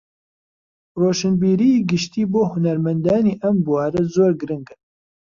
ڕۆشنبیریی 0.99 1.75
گشتی 1.89 2.23
بۆ 2.31 2.41
هونەرمەندانی 2.51 3.39
ئەم 3.41 3.55
بوارە 3.65 4.01
زۆر 4.15 4.31
گرنگە 4.41 4.75